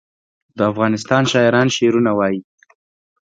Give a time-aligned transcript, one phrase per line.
[0.57, 2.41] د افغانستان شاعران شعرونه وايي